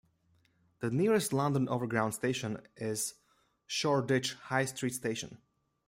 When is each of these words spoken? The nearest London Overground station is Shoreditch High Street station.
The 0.79 0.89
nearest 0.89 1.31
London 1.31 1.69
Overground 1.69 2.15
station 2.15 2.65
is 2.75 3.13
Shoreditch 3.67 4.33
High 4.33 4.65
Street 4.65 4.95
station. 4.95 5.37